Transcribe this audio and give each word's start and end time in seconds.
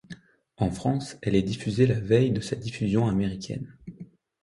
En 0.57 0.71
France, 0.71 1.17
elle 1.21 1.35
est 1.35 1.43
diffusée 1.43 1.85
la 1.85 1.99
veille 1.99 2.31
de 2.31 2.41
sa 2.41 2.55
diffusion 2.55 3.05
américaine. 3.07 3.77